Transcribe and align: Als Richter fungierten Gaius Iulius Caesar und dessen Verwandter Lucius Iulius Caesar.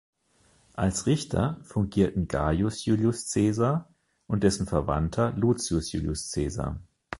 Als 0.73 1.05
Richter 1.05 1.59
fungierten 1.61 2.27
Gaius 2.27 2.87
Iulius 2.87 3.27
Caesar 3.31 3.93
und 4.25 4.41
dessen 4.41 4.65
Verwandter 4.65 5.31
Lucius 5.33 5.93
Iulius 5.93 6.31
Caesar. 6.31 6.81